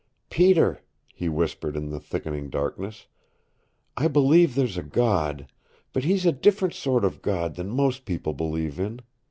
"Peter," 0.31 0.81
he 1.13 1.29
whispered 1.29 1.77
in 1.77 1.91
the 1.91 1.99
thickening 1.99 2.49
darkness. 2.49 3.05
"I 3.95 4.07
believe 4.07 4.55
there's 4.55 4.75
a 4.75 4.81
God, 4.81 5.45
but 5.93 6.05
He's 6.05 6.25
a 6.25 6.31
different 6.31 6.73
sort 6.73 7.05
of 7.05 7.21
God 7.21 7.53
than 7.53 7.69
most 7.69 8.03
people 8.05 8.33
believe 8.33 8.79
in. 8.79 9.01